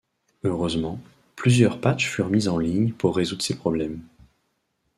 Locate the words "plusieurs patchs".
1.35-2.07